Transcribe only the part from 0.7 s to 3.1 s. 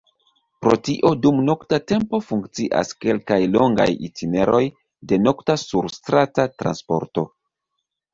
tio dum nokta tempo funkcias